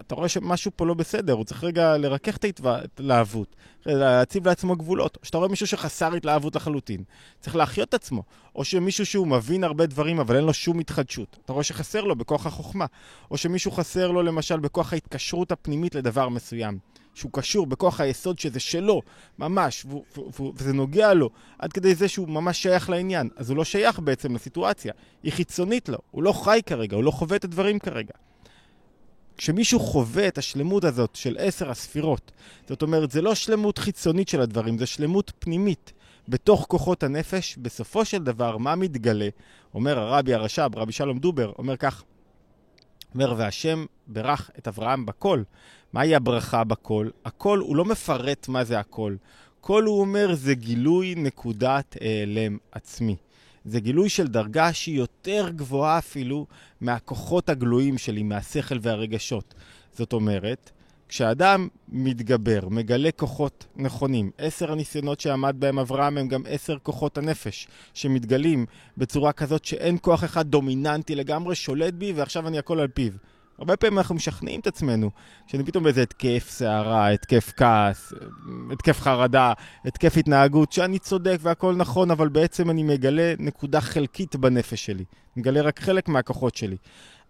אתה, 0.00 0.14
רואה 0.14 0.28
שמשהו 0.28 0.70
פה 0.76 0.86
לא 0.86 0.94
בסדר, 0.94 1.32
הוא 1.32 1.44
צריך 1.44 1.64
רגע 1.64 1.96
לרכך 1.96 2.36
את 2.36 2.44
ההתלהבות, 2.64 3.56
להציב 3.86 4.48
לעצמו 4.48 4.76
גבולות. 4.76 5.16
או 5.16 5.24
שאתה 5.24 5.38
רואה 5.38 5.48
מישהו 5.48 5.66
שחסר 5.66 6.14
התלהבות 6.14 6.56
לחלוטין, 6.56 7.02
צריך 7.40 7.56
להחיות 7.56 7.88
את 7.88 7.94
עצמו. 7.94 8.22
או 8.56 8.64
שמישהו 8.64 9.06
שהוא 9.06 9.26
מבין 9.26 9.64
הרבה 9.64 9.86
דברים, 9.86 10.20
אבל 10.20 10.36
אין 10.36 10.44
לו 10.44 10.54
שום 10.54 10.78
התחדשות. 10.78 11.38
אתה 11.44 11.52
רואה 11.52 11.64
שחסר 11.64 12.00
לו 12.00 12.16
בכוח 12.16 12.46
החוכמה. 12.46 12.86
או 13.30 13.36
שמישהו 13.36 13.70
חסר 13.70 14.10
לו 14.10 14.22
למשל 14.22 14.60
בכוח 14.60 14.92
ההתקשרות 14.92 15.52
הפנימית 15.52 15.94
לדבר 15.94 16.28
מסוים. 16.28 16.78
שהוא 17.14 17.32
קשור 17.32 17.66
בכוח 17.66 18.00
היסוד 18.00 18.38
שזה 18.38 18.60
שלו, 18.60 19.02
ממש, 19.38 19.86
וזה 20.56 20.72
נוגע 20.72 21.14
לו, 21.14 21.30
עד 21.58 21.72
כדי 21.72 21.94
זה 21.94 22.08
שהוא 22.08 22.28
ממש 22.28 22.62
שייך 22.62 22.90
לעניין. 22.90 23.28
אז 23.36 23.50
הוא 23.50 23.56
לא 23.56 23.64
שייך 23.64 23.98
בעצם 23.98 24.34
לסיטואציה, 24.34 24.92
היא 25.22 25.32
חיצונית 25.32 25.88
לו, 25.88 25.98
הוא 26.10 26.22
לא 26.22 26.32
חי 26.32 26.60
כרגע, 26.66 26.96
הוא 26.96 27.04
לא 27.04 27.10
חווה 27.10 27.36
את 27.36 27.44
הדברים 27.44 27.78
כרגע. 27.78 28.14
כשמישהו 29.36 29.80
חווה 29.80 30.28
את 30.28 30.38
השלמות 30.38 30.84
הזאת 30.84 31.16
של 31.16 31.36
עשר 31.38 31.70
הספירות, 31.70 32.32
זאת 32.68 32.82
אומרת, 32.82 33.10
זה 33.10 33.22
לא 33.22 33.34
שלמות 33.34 33.78
חיצונית 33.78 34.28
של 34.28 34.40
הדברים, 34.40 34.78
זה 34.78 34.86
שלמות 34.86 35.32
פנימית. 35.38 35.92
בתוך 36.28 36.66
כוחות 36.68 37.02
הנפש, 37.02 37.56
בסופו 37.62 38.04
של 38.04 38.24
דבר, 38.24 38.58
מה 38.58 38.74
מתגלה? 38.74 39.28
אומר 39.74 39.98
הרבי 39.98 40.34
הרש"ב, 40.34 40.70
רבי 40.76 40.92
שלום 40.92 41.18
דובר, 41.18 41.52
אומר 41.58 41.76
כך, 41.76 42.02
אומר, 43.14 43.34
והשם 43.36 43.84
ברך 44.06 44.50
את 44.58 44.68
אברהם 44.68 45.06
בכל. 45.06 45.42
מהי 45.92 46.14
הברכה 46.14 46.64
בכל? 46.64 47.08
הכל, 47.24 47.58
הוא 47.58 47.76
לא 47.76 47.84
מפרט 47.84 48.48
מה 48.48 48.64
זה 48.64 48.78
הכל. 48.78 49.16
כל, 49.60 49.84
הוא 49.84 50.00
אומר, 50.00 50.34
זה 50.34 50.54
גילוי 50.54 51.14
נקודת 51.16 51.96
העלם 52.00 52.58
עצמי. 52.72 53.16
זה 53.64 53.80
גילוי 53.80 54.08
של 54.08 54.26
דרגה 54.26 54.72
שהיא 54.72 54.98
יותר 54.98 55.48
גבוהה 55.56 55.98
אפילו 55.98 56.46
מהכוחות 56.80 57.48
הגלויים 57.48 57.98
שלי, 57.98 58.22
מהשכל 58.22 58.78
והרגשות. 58.82 59.54
זאת 59.92 60.12
אומרת, 60.12 60.70
כשאדם 61.08 61.68
מתגבר, 61.88 62.68
מגלה 62.70 63.10
כוחות 63.16 63.66
נכונים, 63.76 64.30
עשר 64.38 64.72
הניסיונות 64.72 65.20
שעמד 65.20 65.56
בהם 65.58 65.78
אברהם 65.78 66.18
הם 66.18 66.28
גם 66.28 66.42
עשר 66.48 66.76
כוחות 66.82 67.18
הנפש, 67.18 67.68
שמתגלים 67.94 68.66
בצורה 68.96 69.32
כזאת 69.32 69.64
שאין 69.64 69.98
כוח 70.00 70.24
אחד 70.24 70.46
דומיננטי 70.48 71.14
לגמרי, 71.14 71.54
שולט 71.54 71.94
בי 71.94 72.12
ועכשיו 72.12 72.48
אני 72.48 72.58
הכל 72.58 72.80
על 72.80 72.88
פיו. 72.88 73.12
הרבה 73.58 73.76
פעמים 73.76 73.98
אנחנו 73.98 74.14
משכנעים 74.14 74.60
את 74.60 74.66
עצמנו, 74.66 75.10
שאני 75.46 75.64
פתאום 75.64 75.84
באיזה 75.84 76.02
התקף 76.02 76.46
סערה, 76.50 77.10
התקף 77.10 77.52
כעס, 77.56 78.12
התקף 78.72 79.00
חרדה, 79.00 79.52
התקף 79.84 80.16
התנהגות, 80.16 80.72
שאני 80.72 80.98
צודק 80.98 81.38
והכל 81.40 81.74
נכון, 81.74 82.10
אבל 82.10 82.28
בעצם 82.28 82.70
אני 82.70 82.82
מגלה 82.82 83.34
נקודה 83.38 83.80
חלקית 83.80 84.36
בנפש 84.36 84.86
שלי. 84.86 85.04
מגלה 85.36 85.62
רק 85.62 85.80
חלק 85.80 86.08
מהכוחות 86.08 86.56
שלי. 86.56 86.76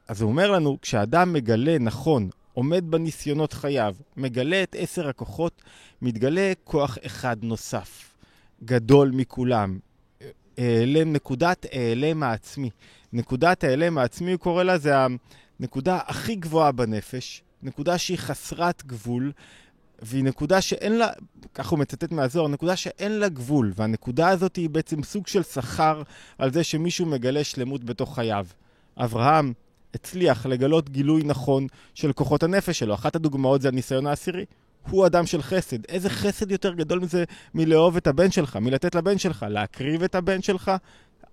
אז 0.08 0.20
הוא 0.20 0.30
אומר 0.30 0.50
לנו, 0.50 0.78
כשאדם 0.82 1.32
מגלה 1.32 1.78
נכון, 1.78 2.28
עומד 2.52 2.84
בניסיונות 2.90 3.52
חייו, 3.52 3.94
מגלה 4.16 4.62
את 4.62 4.76
עשר 4.78 5.08
הכוחות, 5.08 5.62
מתגלה 6.02 6.52
כוח 6.64 6.98
אחד 7.06 7.36
נוסף, 7.42 8.14
גדול 8.64 9.10
מכולם. 9.14 9.78
העלם, 10.58 11.12
נקודת 11.12 11.66
העלם 11.72 12.22
העצמי. 12.22 12.70
נקודת 13.12 13.64
העלם 13.64 13.98
העצמי, 13.98 14.32
הוא 14.32 14.40
קורא 14.40 14.62
לה, 14.62 14.78
זה 14.78 14.94
הנקודה 15.60 15.98
הכי 16.06 16.34
גבוהה 16.34 16.72
בנפש, 16.72 17.42
נקודה 17.62 17.98
שהיא 17.98 18.18
חסרת 18.18 18.86
גבול, 18.86 19.32
והיא 20.02 20.24
נקודה 20.24 20.60
שאין 20.60 20.98
לה, 20.98 21.08
כך 21.54 21.68
הוא 21.68 21.78
מצטט 21.78 22.12
מהזוהר, 22.12 22.48
נקודה 22.48 22.76
שאין 22.76 23.12
לה 23.12 23.28
גבול, 23.28 23.72
והנקודה 23.76 24.28
הזאת 24.28 24.56
היא 24.56 24.70
בעצם 24.70 25.02
סוג 25.02 25.26
של 25.26 25.42
שכר 25.42 26.02
על 26.38 26.52
זה 26.52 26.64
שמישהו 26.64 27.06
מגלה 27.06 27.44
שלמות 27.44 27.84
בתוך 27.84 28.14
חייו. 28.14 28.46
אברהם 28.96 29.52
הצליח 29.94 30.46
לגלות 30.46 30.90
גילוי 30.90 31.22
נכון 31.24 31.66
של 31.94 32.12
כוחות 32.12 32.42
הנפש 32.42 32.78
שלו. 32.78 32.94
אחת 32.94 33.16
הדוגמאות 33.16 33.62
זה 33.62 33.68
הניסיון 33.68 34.06
העשירי. 34.06 34.44
הוא 34.90 35.06
אדם 35.06 35.26
של 35.26 35.42
חסד. 35.42 35.84
איזה 35.88 36.10
חסד 36.10 36.50
יותר 36.50 36.74
גדול 36.74 37.00
מזה 37.00 37.24
מלאהוב 37.54 37.96
את 37.96 38.06
הבן 38.06 38.30
שלך, 38.30 38.56
מלתת 38.56 38.94
לבן 38.94 39.18
שלך, 39.18 39.46
להקריב 39.48 40.02
את 40.02 40.14
הבן 40.14 40.42
שלך? 40.42 40.72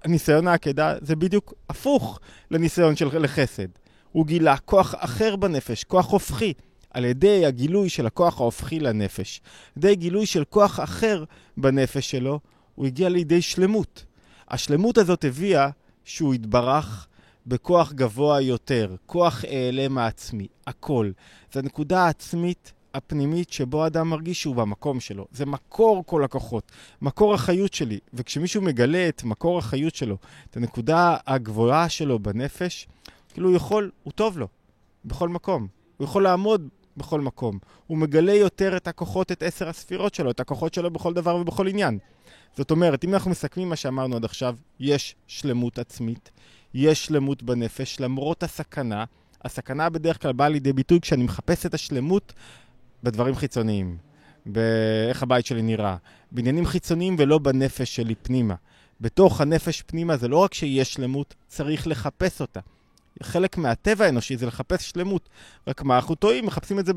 ניסיון 0.06 0.48
העקדה 0.48 0.96
זה 1.02 1.16
בדיוק 1.16 1.54
הפוך 1.70 2.20
לניסיון 2.52 2.96
של 2.96 3.20
לחסד. 3.20 3.68
הוא 4.12 4.26
גילה 4.26 4.58
כוח 4.58 4.96
אחר 4.98 5.36
בנפש, 5.36 5.84
כוח 5.84 6.12
הופכי, 6.12 6.54
על 6.90 7.06
ידי 7.06 7.46
הגילוי 7.46 7.90
של 7.90 8.06
הכוח 8.06 8.42
ההופכי 8.42 8.80
לנפש. 8.80 9.42
על 9.76 9.84
ידי 9.84 9.96
גילוי 9.96 10.26
של 10.26 10.44
כוח 10.50 10.80
אחר 10.80 11.24
בנפש 11.58 12.12
שלו, 12.12 12.40
הוא 12.76 12.86
הגיע 12.86 13.10
לידי 13.10 13.42
שלמות. 13.42 14.06
השלמות 14.50 14.98
הזאת 14.98 15.26
הביאה 15.26 15.70
שהוא 16.06 16.34
התברך 16.34 17.08
בכוח 17.48 17.94
גבוה 17.94 18.42
יותר, 18.42 18.96
כוח 19.06 19.46
העלם 19.48 19.98
העצמי, 19.98 20.48
הכל. 20.68 21.12
זו 21.54 21.60
הנקודה 21.60 22.06
העצמית 22.06 22.74
הפנימית 22.94 23.52
שבו 23.54 23.84
האדם 23.84 24.10
מרגיש 24.10 24.42
שהוא 24.42 24.56
במקום 24.56 25.00
שלו. 25.00 25.28
זה 25.32 25.46
מקור 25.46 26.04
כל 26.06 26.24
הכוחות, 26.24 26.72
מקור 27.02 27.34
החיות 27.34 27.74
שלי. 27.74 28.00
וכשמישהו 28.14 28.62
מגלה 28.62 29.10
את 29.10 29.24
מקור 29.24 29.60
החיות 29.60 29.96
שלו, 29.96 30.18
את 30.50 30.58
הנקודה 30.58 31.18
הגבוהה 31.28 31.90
שלו 31.90 32.20
בנפש, 32.20 32.88
כאילו 33.32 33.50
הוא 33.50 33.56
יכול, 33.56 33.92
הוא 34.04 34.14
טוב 34.14 34.38
לו, 34.38 34.48
בכל 35.06 35.30
מקום. 35.30 35.68
הוא 35.98 36.06
יכול 36.06 36.24
לעמוד 36.24 36.70
בכל 36.98 37.22
מקום. 37.22 37.60
הוא 37.88 37.98
מגלה 37.98 38.34
יותר 38.34 38.78
את 38.78 38.88
הכוחות, 38.88 39.32
את 39.32 39.44
עשר 39.44 39.70
הספירות 39.70 40.16
שלו, 40.16 40.32
את 40.32 40.40
הכוחות 40.40 40.74
שלו 40.74 40.92
בכל 40.92 41.14
דבר 41.14 41.36
ובכל 41.36 41.68
עניין. 41.68 42.00
זאת 42.58 42.72
אומרת, 42.72 43.04
אם 43.04 43.14
אנחנו 43.14 43.32
מסכמים 43.32 43.70
מה 43.70 43.76
שאמרנו 43.76 44.16
עד 44.16 44.26
עכשיו, 44.26 44.56
יש 44.80 45.16
שלמות 45.28 45.80
עצמית, 45.80 46.32
יש 46.74 47.06
שלמות 47.06 47.44
בנפש, 47.44 48.00
למרות 48.00 48.44
הסכנה. 48.44 49.06
הסכנה 49.46 49.90
בדרך 49.90 50.22
כלל 50.22 50.34
באה 50.34 50.50
לידי 50.50 50.74
ביטוי 50.74 51.02
כשאני 51.02 51.24
מחפש 51.24 51.66
את 51.66 51.74
השלמות 51.74 52.34
בדברים 53.04 53.36
חיצוניים, 53.36 53.98
באיך 54.46 55.24
הבית 55.24 55.46
שלי 55.46 55.62
נראה, 55.62 55.98
בעניינים 56.32 56.66
חיצוניים 56.66 57.16
ולא 57.20 57.38
בנפש 57.38 57.96
שלי 57.96 58.16
פנימה. 58.16 58.56
בתוך 59.02 59.42
הנפש 59.42 59.82
פנימה 59.82 60.18
זה 60.18 60.28
לא 60.28 60.38
רק 60.38 60.54
שיש 60.54 60.94
שלמות, 60.94 61.36
צריך 61.48 61.88
לחפש 61.88 62.42
אותה. 62.42 62.60
חלק 63.22 63.58
מהטבע 63.58 64.06
האנושי 64.06 64.38
זה 64.38 64.46
לחפש 64.46 64.90
שלמות. 64.90 65.30
רק 65.68 65.82
מה, 65.84 65.96
אנחנו 65.96 66.16
טועים, 66.16 66.46
מחפשים 66.46 66.80
את 66.80 66.86
זה 66.86 66.94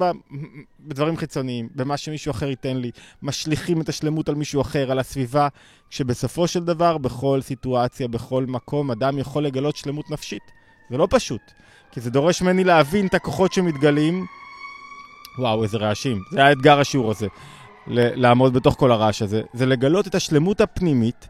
בדברים 0.81 1.17
חיצוניים, 1.17 1.69
במה 1.75 1.97
שמישהו 1.97 2.31
אחר 2.31 2.49
ייתן 2.49 2.77
לי, 2.77 2.91
משליכים 3.23 3.81
את 3.81 3.89
השלמות 3.89 4.29
על 4.29 4.35
מישהו 4.35 4.61
אחר, 4.61 4.91
על 4.91 4.99
הסביבה, 4.99 5.49
כשבסופו 5.91 6.49
של 6.49 6.65
דבר, 6.65 6.99
בכל 6.99 7.41
סיטואציה, 7.43 8.09
בכל 8.09 8.47
מקום, 8.47 8.91
אדם 8.91 9.19
יכול 9.19 9.45
לגלות 9.45 9.77
שלמות 9.77 10.11
נפשית. 10.11 10.43
זה 10.91 10.97
לא 10.97 11.09
פשוט, 11.11 11.41
כי 11.93 12.01
זה 12.01 12.11
דורש 12.11 12.43
ממני 12.43 12.65
להבין 12.65 13.07
את 13.07 13.15
הכוחות 13.15 13.53
שמתגלים. 13.53 14.27
וואו, 15.39 15.63
איזה 15.63 15.79
רעשים. 15.79 16.23
זה 16.31 16.45
האתגר 16.45 16.81
השיעור 16.81 17.11
הזה, 17.11 17.27
לעמוד 17.87 18.55
בתוך 18.55 18.75
כל 18.79 18.93
הרעש 18.93 19.23
הזה. 19.23 19.43
זה 19.53 19.67
לגלות 19.67 20.07
את 20.07 20.15
השלמות 20.15 20.61
הפנימית 20.61 21.29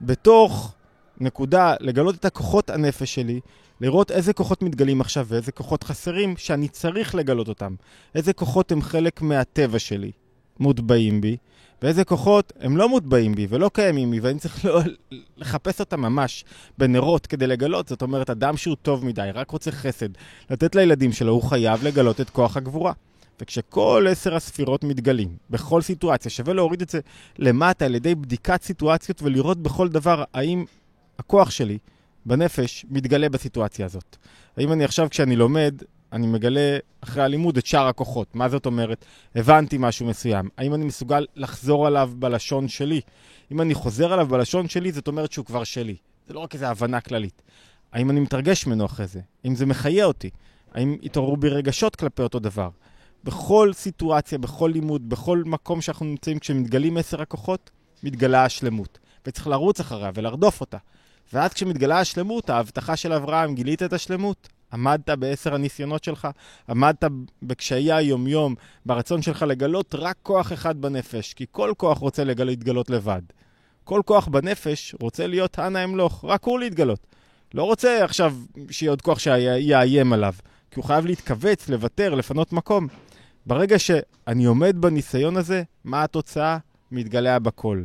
בתוך 0.00 0.74
נקודה, 1.20 1.74
לגלות 1.80 2.14
את 2.14 2.24
הכוחות 2.24 2.70
הנפש 2.70 3.14
שלי, 3.14 3.40
לראות 3.80 4.10
איזה 4.10 4.32
כוחות 4.32 4.62
מתגלים 4.62 5.00
עכשיו 5.00 5.26
ואיזה 5.28 5.52
כוחות 5.52 5.84
חסרים 5.84 6.36
שאני 6.36 6.68
צריך 6.68 7.14
לגלות 7.14 7.48
אותם. 7.48 7.74
איזה 8.14 8.32
כוחות 8.32 8.72
הם 8.72 8.82
חלק 8.82 9.22
מהטבע 9.22 9.78
שלי, 9.78 10.10
מוטבעים 10.60 11.20
בי, 11.20 11.36
ואיזה 11.82 12.04
כוחות 12.04 12.52
הם 12.60 12.76
לא 12.76 12.88
מוטבעים 12.88 13.34
בי 13.34 13.46
ולא 13.50 13.70
קיימים 13.72 14.10
בי, 14.10 14.20
ואני 14.20 14.38
צריך 14.38 14.64
לא, 14.64 14.80
לחפש 15.36 15.80
אותם 15.80 16.00
ממש 16.00 16.44
בנרות 16.78 17.26
כדי 17.26 17.46
לגלות. 17.46 17.88
זאת 17.88 18.02
אומרת, 18.02 18.30
אדם 18.30 18.56
שהוא 18.56 18.76
טוב 18.82 19.04
מדי, 19.04 19.30
רק 19.34 19.50
רוצה 19.50 19.70
חסד, 19.70 20.08
לתת 20.50 20.74
לילדים 20.74 21.12
שלו, 21.12 21.32
הוא 21.32 21.42
חייב 21.42 21.84
לגלות 21.84 22.20
את 22.20 22.30
כוח 22.30 22.56
הגבורה. 22.56 22.92
וכשכל 23.40 24.06
עשר 24.10 24.34
הספירות 24.34 24.84
מתגלים, 24.84 25.28
בכל 25.50 25.82
סיטואציה, 25.82 26.30
שווה 26.30 26.54
להוריד 26.54 26.82
את 26.82 26.90
זה 26.90 27.00
למטה 27.38 27.84
על 27.84 27.94
ידי 27.94 28.14
בדיקת 28.14 28.62
סיטואציות 28.62 29.22
ולראות 29.22 29.58
בכל 29.58 29.88
דבר 29.88 30.24
האם 30.34 30.64
הכוח 31.18 31.50
שלי 31.50 31.78
בנפש 32.26 32.86
מתגלה 32.90 33.28
בסיטואציה 33.28 33.86
הזאת. 33.86 34.16
האם 34.56 34.72
אני 34.72 34.84
עכשיו, 34.84 35.10
כשאני 35.10 35.36
לומד, 35.36 35.82
אני 36.12 36.26
מגלה 36.26 36.78
אחרי 37.00 37.22
הלימוד 37.22 37.56
את 37.56 37.66
שאר 37.66 37.86
הכוחות. 37.86 38.36
מה 38.36 38.48
זאת 38.48 38.66
אומרת? 38.66 39.04
הבנתי 39.34 39.76
משהו 39.78 40.06
מסוים. 40.06 40.48
האם 40.56 40.74
אני 40.74 40.84
מסוגל 40.84 41.26
לחזור 41.36 41.86
עליו 41.86 42.10
בלשון 42.16 42.68
שלי? 42.68 43.00
אם 43.52 43.60
אני 43.60 43.74
חוזר 43.74 44.12
עליו 44.12 44.26
בלשון 44.26 44.68
שלי, 44.68 44.92
זאת 44.92 45.08
אומרת 45.08 45.32
שהוא 45.32 45.46
כבר 45.46 45.64
שלי. 45.64 45.96
זה 46.28 46.34
לא 46.34 46.40
רק 46.40 46.54
איזו 46.54 46.66
הבנה 46.66 47.00
כללית. 47.00 47.42
האם 47.92 48.10
אני 48.10 48.20
מתרגש 48.20 48.66
ממנו 48.66 48.84
אחרי 48.84 49.06
זה? 49.06 49.20
האם 49.44 49.54
זה 49.54 49.66
מחיה 49.66 50.04
אותי? 50.04 50.30
האם 50.74 50.96
התעוררו 51.02 51.36
בי 51.36 51.48
רגשות 51.48 51.96
כלפי 51.96 52.22
אותו 52.22 52.38
דבר? 52.38 52.70
בכל 53.24 53.72
סיטואציה, 53.72 54.38
בכל 54.38 54.70
לימוד, 54.72 55.08
בכל 55.08 55.42
מקום 55.46 55.80
שאנחנו 55.80 56.06
נמצאים, 56.06 56.38
כשמתגלים 56.38 56.96
עשר 56.96 57.22
הכוחות, 57.22 57.70
מתגלה 58.02 58.44
השלמות. 58.44 58.98
וצריך 59.26 59.46
לרוץ 59.46 59.80
אחריה 59.80 60.10
ולרדוף 60.14 60.60
אותה. 60.60 60.78
ואז 61.32 61.52
כשמתגלה 61.52 62.00
השלמות, 62.00 62.50
ההבטחה 62.50 62.96
של 62.96 63.12
אברהם, 63.12 63.54
גילית 63.54 63.82
את 63.82 63.92
השלמות, 63.92 64.48
עמדת 64.72 65.10
בעשר 65.10 65.54
הניסיונות 65.54 66.04
שלך, 66.04 66.28
עמדת 66.68 67.04
בקשיי 67.42 67.92
היומיום, 67.92 68.54
ברצון 68.86 69.22
שלך 69.22 69.42
לגלות 69.42 69.94
רק 69.94 70.16
כוח 70.22 70.52
אחד 70.52 70.80
בנפש, 70.80 71.34
כי 71.34 71.46
כל 71.50 71.72
כוח 71.76 71.98
רוצה 71.98 72.24
להתגלות 72.24 72.90
לבד. 72.90 73.22
כל 73.84 74.00
כוח 74.04 74.28
בנפש 74.28 74.94
רוצה 75.00 75.26
להיות 75.26 75.58
אנא 75.58 75.84
אמלוך, 75.84 76.24
רק 76.28 76.44
הוא 76.44 76.60
להתגלות. 76.60 77.06
לא 77.54 77.64
רוצה 77.64 78.04
עכשיו 78.04 78.34
שיהיה 78.70 78.92
עוד 78.92 79.02
כוח 79.02 79.18
שיאיים 79.18 80.12
עליו, 80.12 80.34
כי 80.70 80.80
הוא 80.80 80.84
חייב 80.84 81.06
להתכווץ, 81.06 81.68
לוותר, 81.68 82.14
לפנות 82.14 82.52
מקום. 82.52 82.86
ברגע 83.46 83.78
שאני 83.78 84.44
עומד 84.44 84.76
בניסיון 84.80 85.36
הזה, 85.36 85.62
מה 85.84 86.04
התוצאה? 86.04 86.58
מתגלה 86.92 87.38
בכל. 87.38 87.82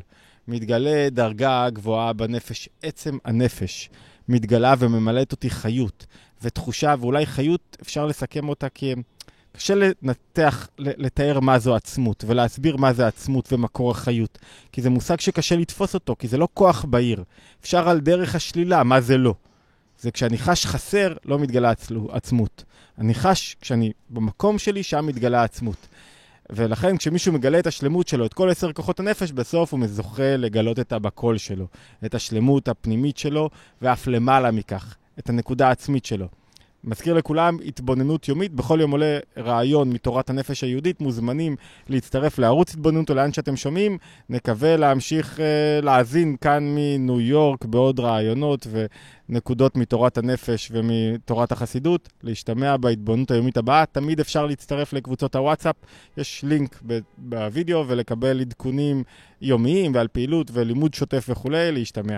מתגלה 0.47 1.07
דרגה 1.11 1.69
גבוהה 1.69 2.13
בנפש, 2.13 2.69
עצם 2.83 3.17
הנפש. 3.25 3.89
מתגלה 4.27 4.73
וממלאת 4.79 5.31
אותי 5.31 5.49
חיות 5.49 6.05
ותחושה, 6.41 6.95
ואולי 6.99 7.25
חיות, 7.25 7.77
אפשר 7.81 8.05
לסכם 8.05 8.49
אותה 8.49 8.69
כי 8.69 8.95
קשה 9.51 9.73
לנתח, 9.75 10.67
לתאר 10.77 11.39
מה 11.39 11.59
זו 11.59 11.75
עצמות, 11.75 12.23
ולהסביר 12.27 12.77
מה 12.77 12.93
זה 12.93 13.07
עצמות 13.07 13.53
ומקור 13.53 13.91
החיות. 13.91 14.39
כי 14.71 14.81
זה 14.81 14.89
מושג 14.89 15.19
שקשה 15.19 15.55
לתפוס 15.55 15.93
אותו, 15.93 16.15
כי 16.19 16.27
זה 16.27 16.37
לא 16.37 16.47
כוח 16.53 16.85
בהיר. 16.85 17.23
אפשר 17.61 17.89
על 17.89 17.99
דרך 17.99 18.35
השלילה, 18.35 18.83
מה 18.83 19.01
זה 19.01 19.17
לא. 19.17 19.33
זה 19.99 20.11
כשאני 20.11 20.37
חש 20.37 20.65
חסר, 20.65 21.13
לא 21.25 21.39
מתגלה 21.39 21.73
עצמות. 22.09 22.63
אני 22.97 23.13
חש, 23.13 23.55
כשאני 23.61 23.91
במקום 24.09 24.59
שלי, 24.59 24.83
שם 24.83 25.05
מתגלה 25.05 25.43
עצמות. 25.43 25.87
ולכן 26.51 26.97
כשמישהו 26.97 27.33
מגלה 27.33 27.59
את 27.59 27.67
השלמות 27.67 28.07
שלו, 28.07 28.25
את 28.25 28.33
כל 28.33 28.49
עשר 28.49 28.73
כוחות 28.73 28.99
הנפש, 28.99 29.31
בסוף 29.31 29.73
הוא 29.73 29.87
זוכה 29.87 30.37
לגלות 30.37 30.79
את 30.79 30.91
הבקול 30.91 31.37
שלו, 31.37 31.67
את 32.05 32.15
השלמות 32.15 32.67
הפנימית 32.67 33.17
שלו, 33.17 33.49
ואף 33.81 34.07
למעלה 34.07 34.51
מכך, 34.51 34.95
את 35.19 35.29
הנקודה 35.29 35.67
העצמית 35.67 36.05
שלו. 36.05 36.27
מזכיר 36.83 37.13
לכולם, 37.13 37.57
התבוננות 37.65 38.27
יומית, 38.27 38.53
בכל 38.53 38.81
יום 38.81 38.91
עולה 38.91 39.19
רעיון 39.37 39.89
מתורת 39.89 40.29
הנפש 40.29 40.63
היהודית, 40.63 41.01
מוזמנים 41.01 41.55
להצטרף 41.89 42.39
לערוץ 42.39 42.73
התבוננות 42.73 43.09
או 43.09 43.15
לאן 43.15 43.33
שאתם 43.33 43.55
שומעים. 43.55 43.97
נקווה 44.29 44.77
להמשיך 44.77 45.37
uh, 45.37 45.85
להאזין 45.85 46.35
כאן 46.41 46.63
מניו 46.75 47.21
יורק 47.21 47.65
בעוד 47.65 47.99
רעיונות 47.99 48.67
ונקודות 49.29 49.75
מתורת 49.75 50.17
הנפש 50.17 50.71
ומתורת 50.71 51.51
החסידות. 51.51 52.09
להשתמע 52.23 52.77
בהתבוננות 52.77 53.31
היומית 53.31 53.57
הבאה, 53.57 53.85
תמיד 53.85 54.19
אפשר 54.19 54.45
להצטרף 54.45 54.93
לקבוצות 54.93 55.35
הוואטסאפ, 55.35 55.75
יש 56.17 56.45
לינק 56.47 56.83
בווידאו 57.17 57.87
ולקבל 57.87 58.41
עדכונים 58.41 59.03
יומיים 59.41 59.95
ועל 59.95 60.07
פעילות 60.07 60.51
ולימוד 60.53 60.93
שוטף 60.93 61.25
וכולי, 61.29 61.71
להשתמע. 61.71 62.17